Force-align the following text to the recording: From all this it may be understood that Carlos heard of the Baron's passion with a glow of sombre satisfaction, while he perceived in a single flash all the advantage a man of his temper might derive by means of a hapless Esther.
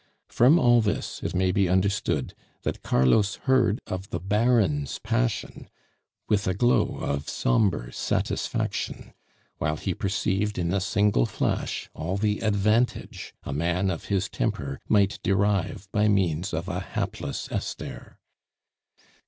From 0.29 0.57
all 0.57 0.81
this 0.81 1.21
it 1.21 1.35
may 1.35 1.51
be 1.51 1.69
understood 1.69 2.33
that 2.63 2.81
Carlos 2.81 3.35
heard 3.45 3.79
of 3.85 4.09
the 4.09 4.19
Baron's 4.19 4.97
passion 4.97 5.69
with 6.27 6.47
a 6.47 6.55
glow 6.55 6.95
of 6.97 7.29
sombre 7.29 7.93
satisfaction, 7.93 9.13
while 9.59 9.77
he 9.77 9.93
perceived 9.93 10.57
in 10.57 10.73
a 10.73 10.81
single 10.81 11.27
flash 11.27 11.87
all 11.93 12.17
the 12.17 12.39
advantage 12.39 13.35
a 13.43 13.53
man 13.53 13.91
of 13.91 14.05
his 14.05 14.27
temper 14.27 14.79
might 14.89 15.19
derive 15.21 15.87
by 15.91 16.07
means 16.07 16.51
of 16.51 16.67
a 16.67 16.79
hapless 16.79 17.47
Esther. 17.51 18.17